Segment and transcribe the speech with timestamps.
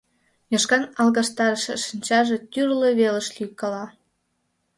[0.51, 3.85] Йошкан алгаштарыше шинчаже тӱрлӧ велыш лӱйкала.